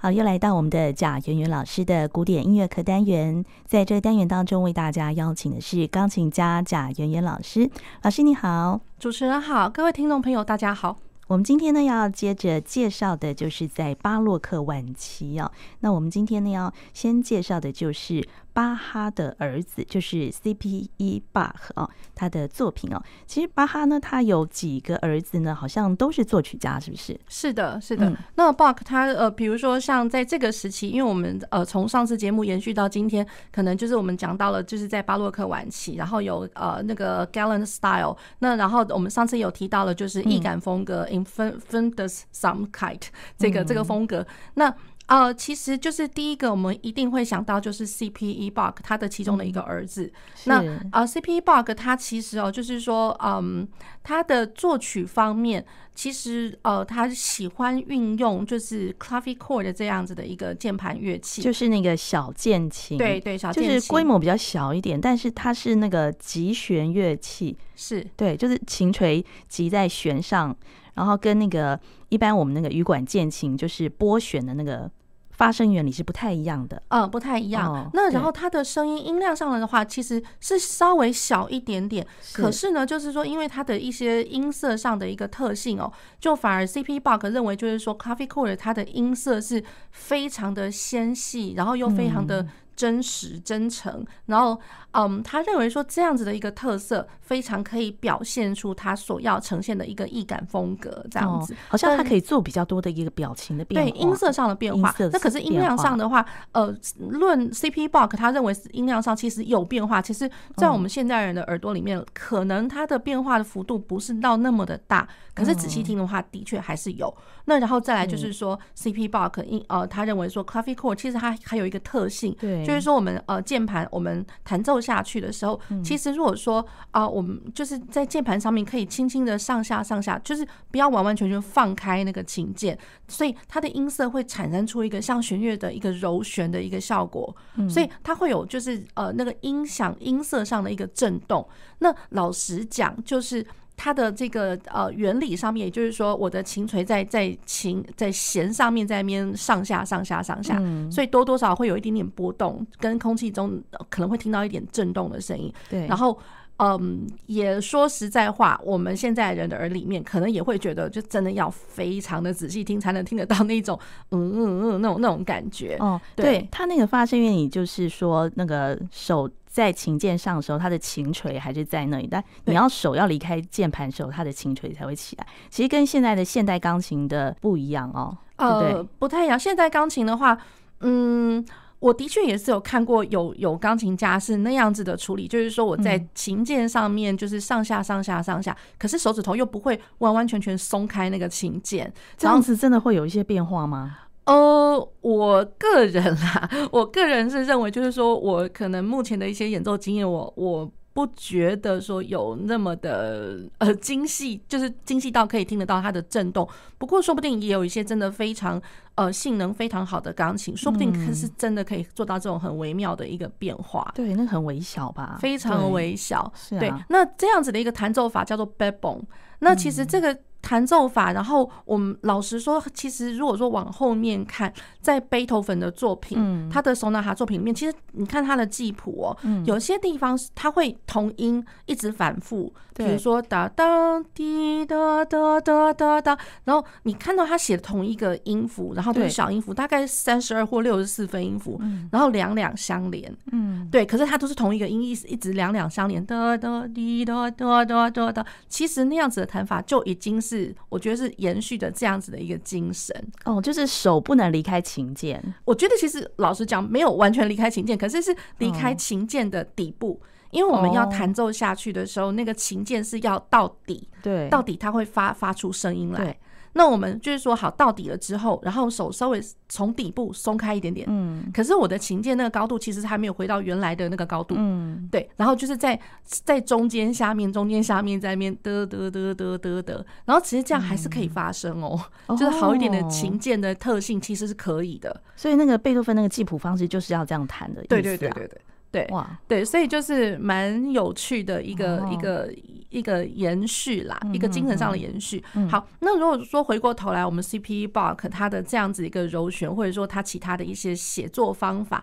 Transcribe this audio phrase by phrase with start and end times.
[0.00, 7.68] 好，又来到我们的贾圆圆老师的古典音乐课单元，在这个单元当中，为大家邀请的是钢琴家贾圆圆老师。
[8.02, 10.98] 老师你好，主持人好，各位听众朋友大家好。
[11.26, 15.50] 我们今天呢要接着介绍的就是在巴洛克晚期哦。
[15.80, 18.24] 那我们今天呢要先介绍的就是。
[18.58, 21.22] 巴哈的儿子就是 C.P.E.
[21.30, 23.00] 巴赫哦，他的作品哦。
[23.24, 27.16] 其实巴哈呢，他有几个儿子呢，好像都是作曲家，是不是？
[27.28, 28.10] 是的，是的。
[28.10, 38.16] 嗯、那巴克他呃，比如说像在这个时期，因为我们呃从上次节目延续到今天，可能就是我们讲到了，就是在巴洛克晚期，然后有呃那个 Gallant Style。
[38.40, 43.02] 那然后我们上次有提到了，就是易感风格 Infanterie
[43.38, 44.26] 这个这个风格。
[44.54, 44.74] 那
[45.08, 48.50] 呃，其实就是第一个，我们一定会想到就是 C.P.E.
[48.50, 50.12] Bach 他的其中的一个儿子。
[50.44, 50.62] 那
[50.92, 51.40] 呃，C.P.E.
[51.40, 53.66] Bach 他其实哦，就是说，嗯，
[54.02, 62.98] 他的作曲方面，其实呃，他喜欢运用就是 clavichord 的这样子的一个键盘乐器，就是那个小键琴。
[62.98, 70.54] 对对，小键琴就是规模比较小一点，但是它是那个击弦乐器，是对，就是琴锤击在弦上，
[70.96, 74.90] 然后跟那个一般我们那个羽管键琴就是拨弦的那个。
[75.38, 77.72] 发声原理是不太一样的，嗯，不太一样。
[77.72, 82.06] 哦、那然后它的声音音量上来的话，其实是稍微小一点点。
[82.20, 92.46] 是可是呢，就是说，因为它的一些音色上的一个特性哦，就反而 CP Bug 认为，就是说，Coffee Core 它的音色是非常的纤细，然后又非常的。
[92.78, 94.56] 真实、真诚，然后，
[94.92, 104.94] 嗯，他认为说这样子的一个特色，非常可以表现出他所要呈现的一个易感风格，这样子，好像他可以做比较多的一个表情的变化，对音色上的变化。
[105.12, 107.88] 那可是音量上的话，呃，论 C.P.
[107.88, 110.00] Bach，他认为音量上其实有变化。
[110.00, 117.12] 其实，在我们现代人的耳朵里面，可能它的变化的幅度不是到那么的大，可是仔细听的话，的确还是有。
[117.46, 119.08] 那然后再来就是说，C.P.
[119.08, 122.67] Bach 因呃，他认为说，clavichord 其实它还有一个特性，对。
[122.68, 132.78] 就是说，我们呃键盘我们弹奏下去的时候，其实如果说啊，我们就是在键盘上面可以轻轻的上下上下，就是不要完完全全放开那个琴键，
[133.08, 137.34] 所以它的音色会产生出一个像弦乐的一个柔弦的一个效果，
[137.68, 141.48] 所以它会有就是呃那个音响音色上的一个震动。
[141.78, 143.44] 那老实讲，就是。
[143.78, 155.54] 它的这个呃原理上面，也就是说，我的琴锤在在琴在弦上面在那边上下上下上下，所以多多少会有一点点波动，跟空气中可能会听到一点震动的声音。
[155.70, 156.18] 对，然后
[156.56, 163.78] 嗯，也说实在话，我们现在人的耳里面可能也会觉得，就真的要非常的仔细听，才能听得到那种
[164.10, 165.76] 嗯嗯嗯那种那种感觉。
[165.78, 169.30] 哦，对，它那个发声原理就是说，那个手。
[169.48, 175.26] 在琴键上的时候，它的琴锤还是在那里，但你要手要离开键盘的时候，它的琴锤才会起来。
[175.50, 179.38] 其实跟现在的现代钢琴的不一样哦，呃，对对不太一样。
[179.38, 180.38] 现代钢琴的话，
[180.80, 181.44] 嗯，
[181.80, 193.98] 我的确也是有看过有有钢琴家是那样子的处理，就是说我在琴键上面就是上下上下上下，可是手指头又不会完完全全松开那个琴键，这样子真的会有一些变化吗？
[194.28, 206.46] 呃，我个人啦， 我个人是认为，就是说我可能目前的一些演奏经验，我我不觉得说有那么的呃精细，就是精细到可以听得到它的震动。
[206.76, 208.60] 不过说不定也有一些真的非常
[208.96, 213.90] 呃性能非常好的钢琴，说不定可是真的可以做到这种很微妙的一个变化。
[213.94, 215.16] 对，那很微小吧？
[215.18, 216.30] 非常微小。
[216.50, 219.04] 对，那这样子的一个弹奏法叫做 Backbone。
[219.38, 220.18] 那其实这个。
[220.48, 224.50] 弹奏法，然后我们老实说，其实如果说往后面看，
[224.80, 241.60] 在贝多芬的作品，他的索纳哈作品里面，其实你看他的记谱哦，有些地方他会同音一直反复，比如说哒哒滴哒哒哒哒哒，然后你看到他写的同一个音符，然后都是小音符，大概三十二或六十四分音符，
[241.92, 250.37] 然后两两相连，嗯，对，可是它都是同一个音，一一直两两相连，哒哒滴哒哒哒哒哒，其实那样子的弹法就已经是。
[250.38, 252.94] 是，我觉得是延续着这样子的一个精神
[253.24, 255.22] 哦，就是手不能离开琴键。
[255.44, 260.00] 我觉得其实老实讲，没有完全离开琴键，可是是离开琴键的底部，
[260.30, 266.18] 因为我们要弹奏下去的时候，那个琴键是要到底，对，到底它会发发出声音来。
[266.52, 281.78] 那我们就是说好到底了之后，然后手稍微从底部松开一点点，嗯，可是我的琴键那个高度其实还没有回到原来的那个高度，嗯，对，然后就是在在中间下面中间下面在那边得得得得得得，然后其实这样还是可以发声哦，
[282.10, 288.40] 就是好一点的琴键的特性其实是可以的，所以那个贝多芬那个记谱方式就是要这样弹的，对对对对对。
[288.70, 292.30] 对，哇，对，所以就是蛮有趣的一个、哦、一个
[292.70, 295.22] 一个延续啦，嗯、一个精神上的延续。
[295.34, 301.82] 嗯、好，那如果说回过头来，我们 CPE BOK 它的这样子一个柔旋，或者说它其他的一些写作方法。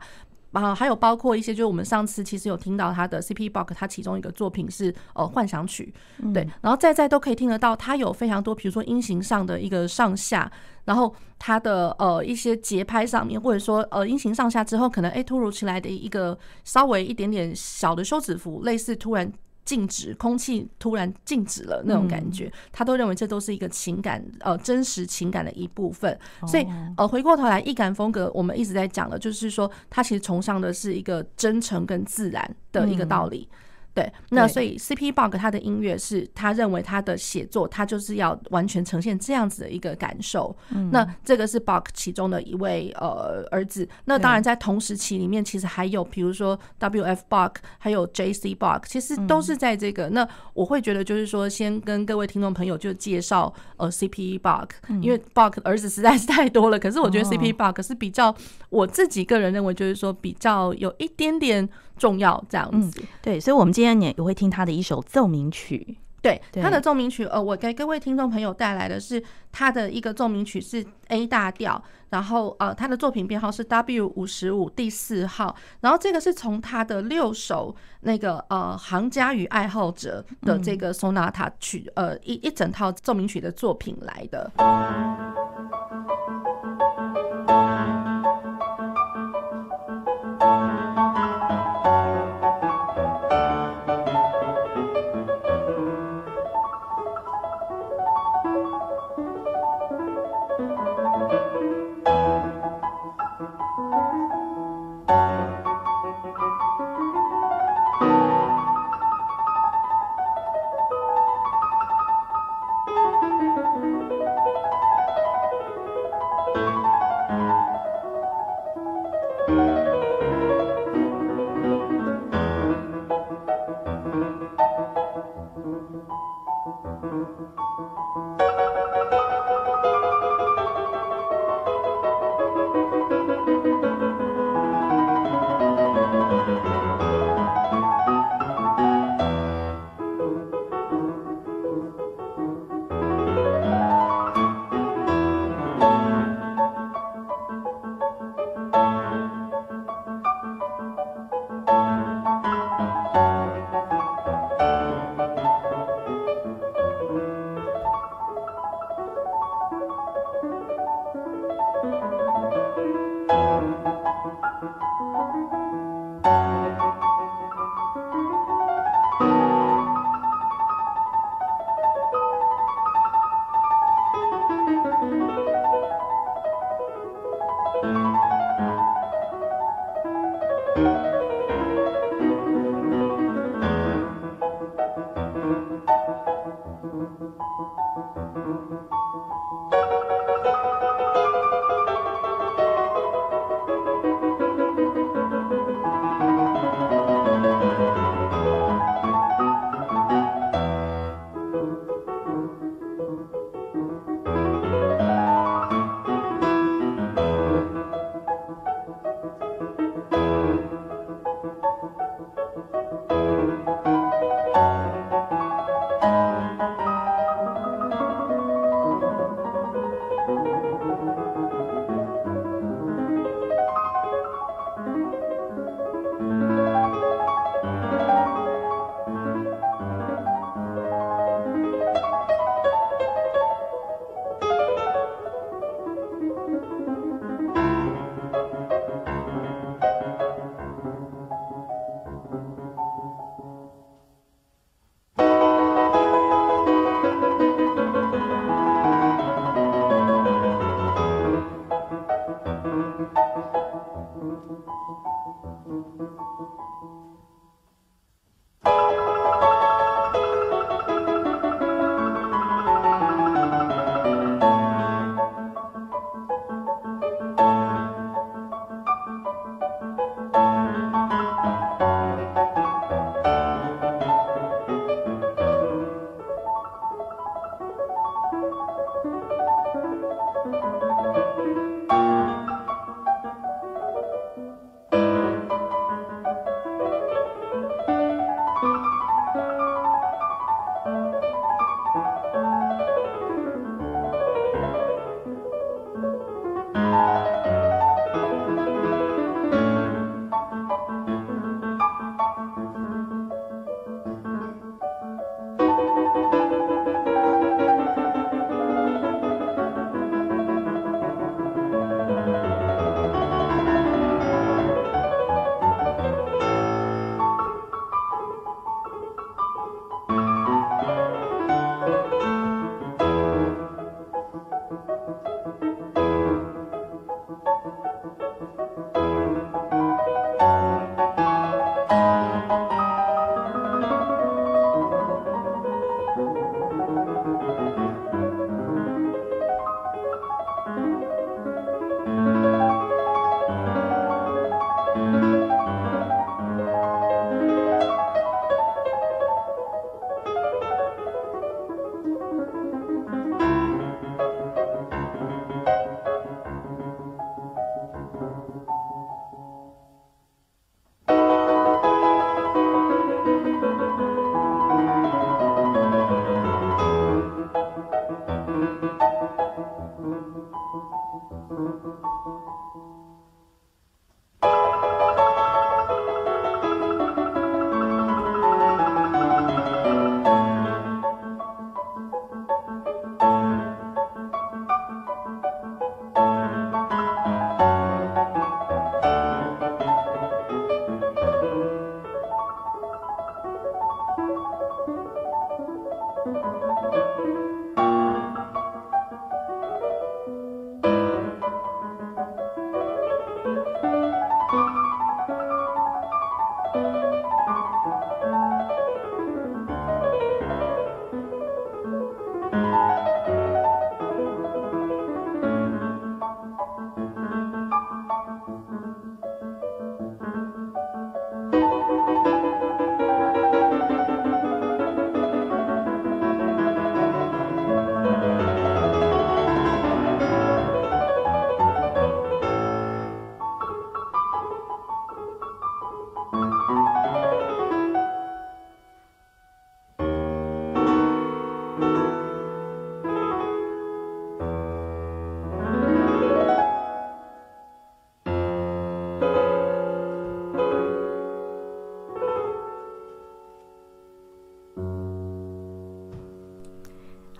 [0.51, 5.93] 啊，还有包括一些，就是我们上次其实有听到他的 CPE BOK，他其中一个作品是呃幻想曲，
[6.33, 10.49] 对，然后再再都可以听得到，他有非常多，比如说音型上的一个上下，
[10.85, 19.29] 然后他的呃一些节拍上面，或者说呃音型上下之后，可能诶突如其来的一个稍微一点点小的休止符，类似突然。
[19.65, 26.17] 静止，空气突然静止了那种感觉，他都认为这都是一个情感，呃，真实情感的一部分。
[26.47, 26.65] 所以，
[26.95, 33.49] 呃，回过头来，易感风格，我们一直在讲的，就是说，他其实崇尚的是一个真诚跟自然的一个道理。
[33.95, 40.53] 对，那所以 CPE BOK 他的音乐是他认为他的写作，他就是要完全呈现这样子的一个感受。
[40.91, 43.87] 那这个是 BOK 其中的一位呃儿子。
[44.03, 50.09] 那当然在同时期里面，其实还有比如说 WF BOK，还有 JC BOK，其实都是在这个。
[50.09, 54.69] 那我会觉得就是说，先跟各位听众朋友就介绍呃 CPE BOK，
[55.01, 56.77] 因为 BOK 儿子实在是太多了。
[56.77, 58.35] 可是我觉得 CPE BOK 是比较
[58.69, 61.69] 我自己个人认为就是说比较有一点点。
[61.97, 65.97] 重要这样子，嗯，对，所以，我们今天也也会听他的一首奏鸣曲。
[66.21, 84.51] 对，他的奏鸣曲，呃，我给各位听众朋友带来的是他的一个奏鸣曲是 A 大调，然后呃，他的作品编号是 W 五十五第四号，然后这个是从他的六首那个呃行家与爱好者的这个 Sonata 曲，呃一一整套奏鸣曲的作品来的。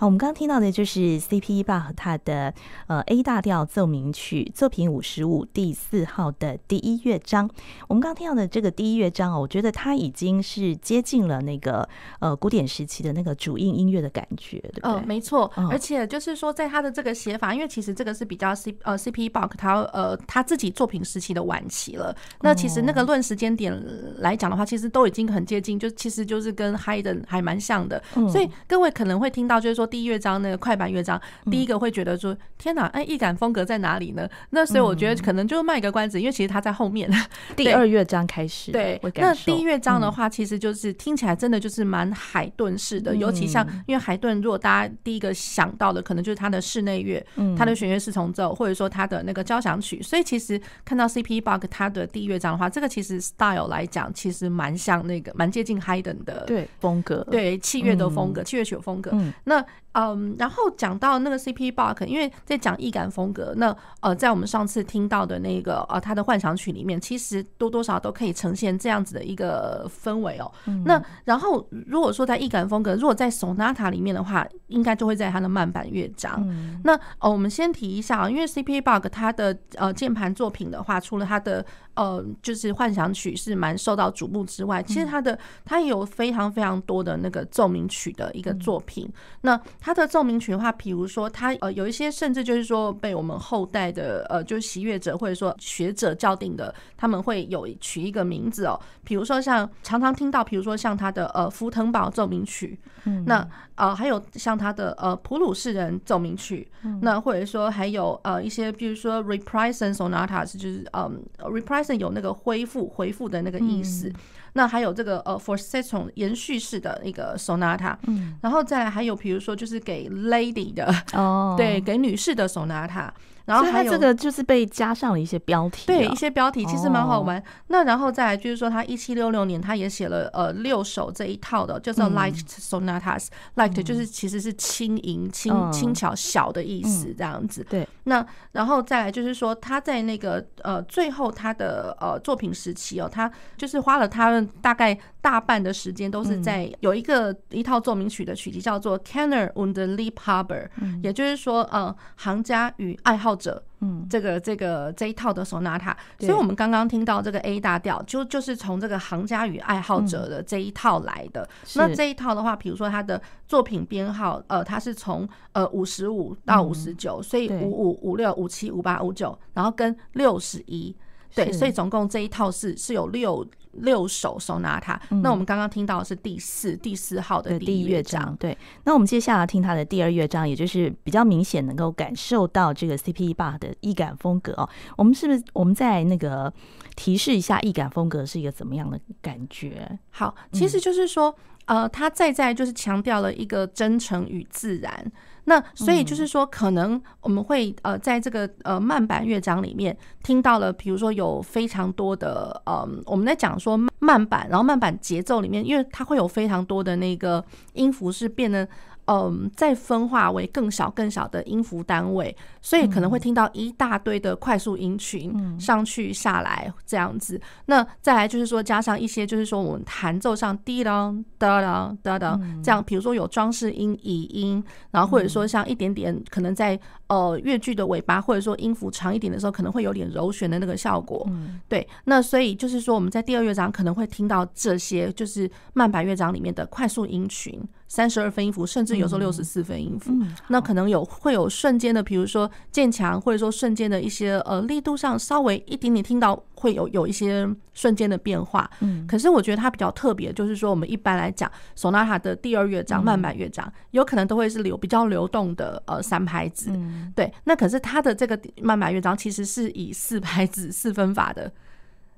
[0.06, 1.64] 我们刚刚听到的就是 C.P.
[1.64, 2.54] 巴和他的
[2.86, 7.50] 呃 A 大调奏鸣曲作品五十五第四号的第一乐章。
[7.88, 14.92] 我们刚刚听到的这个第一乐章哦，我觉得它已经是接近了那个呃古典时期的那个主音音乐的感觉，对不对？
[14.92, 15.52] 呃，没错。
[15.72, 19.28] 而且就是说，在他的这个写法，因为其实这个是比较 C 呃 C.P.
[19.28, 22.16] 巴赫他呃他自己作品时期的晚期了。
[22.42, 23.76] 那其实那个论时间点
[24.20, 28.00] 来讲的话，其实都已经很接近，就其实就是跟 Haydn 还蛮像的。
[28.30, 29.90] 所以各位可能会听到，就是说。
[29.96, 37.10] 第一乐章那个快板乐章，第一个会觉得说：“天哪，哎，易感风格在哪里呢？”那所以我觉得可能就卖个关子，因为其实它在后面。
[37.56, 47.26] 第二乐章开始，对，那第一乐章的话，其实就是听起来真的就是蛮海顿式的，尤其像因为海顿，如果大家第一个想到的，可能就是他的室内乐，
[47.58, 50.02] 他的弦乐四重奏，或者说他的那个交响曲。
[50.04, 51.40] 所以其实看到 C.P.
[51.40, 59.16] Bach 他的第一乐章的话，这个其实 style 来讲，其实蛮像那个蛮接近 Haydn 的对风格，对器乐的风格，器乐曲的风格。
[59.46, 59.64] 那
[59.96, 61.72] 嗯，然后讲到那个 C.P.
[61.72, 70.52] Bach，因为在讲易感风格，那呃，在我们上次听到的那个呃他的幻想曲里面，其实多多少少都可以呈现这样子的一个氛围哦。
[70.66, 76.44] 嗯、那然后如果说在易感风格，如果在 Sonata 里面的话，应该就会在他的慢板乐章。
[76.46, 78.82] 嗯、那呃，我们先提一下啊，因为 C.P.
[78.82, 89.06] Bach 他的呃键盘作品的话，除了他的呃就是幻想曲是蛮受到瞩目之外，其实他的他也有非常非常多的那个奏鸣曲的一个作品。
[89.06, 98.80] 嗯、那他的奏鸣曲的话，比如说他呃有一些甚至就是说被我们后代的呃就是习乐者或者说学者叫定的，他们会有取一个名字哦。
[99.04, 106.68] 比如说像常常听到，比如说像他的呃福腾堡奏鸣曲，嗯，那呃还有像他的呃普鲁士人奏鸣曲，
[107.02, 114.12] 那或者说还有呃一些比如说 reprising sonatas，就是嗯 reprising 有那个恢复回复的那个意思。
[114.58, 123.10] 那还有这个呃，forcetto 延续式的那个 sonata，嗯，然后再来还有比如说就是给 lady 的哦， 对，给女士的 sonata。
[123.46, 127.42] 然后还有这个就是被加上了一些标题，对一些标题其实蛮好玩。
[127.68, 137.64] 那然后再来就是说，他一七六六年他也写了呃六首这一套的，叫做 light sonatas，light 就是其实是轻盈、轻轻巧、小的意思这样子。
[137.70, 137.88] 对。
[138.06, 150.68] 那然后再来就是说，他在那个呃最后他的呃作品时期哦，他就是花了他大概大半的时间都是在有一个一套奏鸣曲的曲集叫做 Canner und Liebhaber，
[151.04, 153.35] 也就是说呃行家与爱好。
[153.36, 161.48] 者，嗯，这个这个这一套的索纳塔，所以我们刚刚听到这个 A 大调，就就是从这个行家与爱好者的这一套来的。
[161.76, 170.96] 那这一套的话，比如说他的作品编号，呃，它是从呃五十五到五十九，所以五五五六五七五八五九，然后跟六十一，
[171.36, 173.46] 对，所以总共这一套是是有六。
[173.80, 178.34] 六首 sonata，那我们刚刚听到的是第四第四号的第一乐章。
[178.40, 183.34] 对，那我们接下来听他的第二乐章，也就是比较明显能够感受到这个 C.P.
[183.34, 184.70] Bach 的易感风格哦。
[184.96, 186.50] 我们是不是我们在那个
[186.96, 190.00] 提示一下易感风格是一个怎么样的感觉？
[190.12, 191.36] 好，其实就是说，
[191.66, 195.12] 呃，他再再就是强调了一个真诚与自然。
[195.48, 208.68] 那所以就是说，可能我们会呃，在这个呃慢板乐章里面听到了，比如说有非常多的呃，我们在讲说慢板，然后慢板节奏里面，因为它会有非常多的那个音符是变得
[209.08, 217.40] 嗯，再分化为更小更小的音符单位，所以可能会听到一大堆的快速音群上去下来这样子。
[217.68, 231.30] 那再来就是说，加上一些就是说我们弹奏上滴当哒当哒当这样，比如说有装饰音、拟音，然后或者说像一点点可能在呃乐句的尾巴，或者说音符长一点的时候，可能会有点柔弦的那个效果。
[231.70, 237.62] 对，那所以就是说我们在第二乐章可能会听到这些，就是慢板乐章里面的快速音群。
[237.88, 240.12] 三十二分音符，甚至有时候六十四分音符，
[240.48, 248.70] 那可能有会有瞬间的，比如说渐强，或者说瞬间的一些呃力度上稍微一点点听到会有有一些瞬间的变化。
[248.80, 256.72] 嗯，可是我觉得它比较特别，就是说我们一般来讲，Sonata 的第二乐章慢板乐章有可能都会是流比较流动的呃三拍子。
[256.74, 261.52] 嗯，对，那可是它的这个慢板乐章其实是以四拍子四分法的。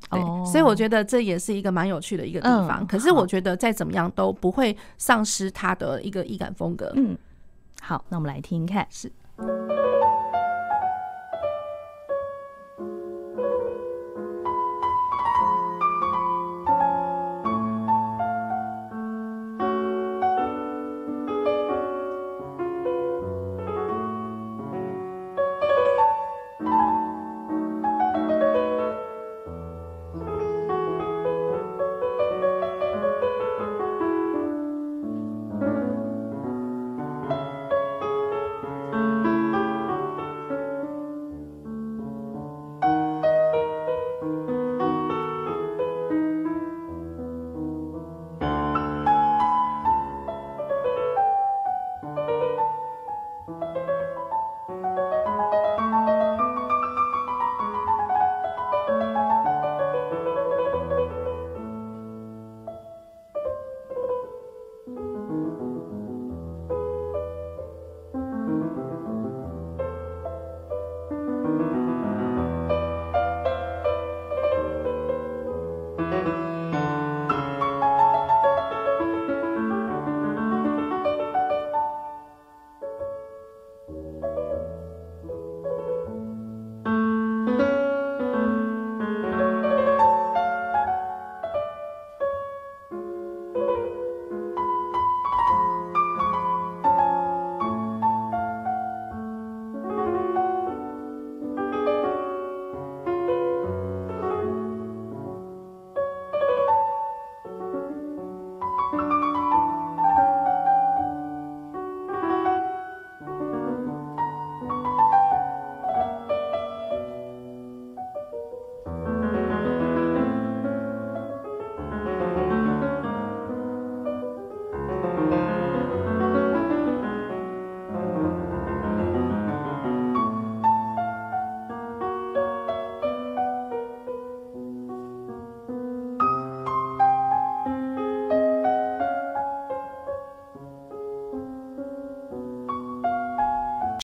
[0.10, 2.86] 对，所以我觉得这也是一个蛮有趣的一个地方。
[2.88, 6.92] 可是我觉得再怎么样都不会丧失它的一个易感风格。
[6.96, 7.18] 嗯，
[7.82, 8.88] 好，那我们来听听看。
[8.90, 9.12] 是。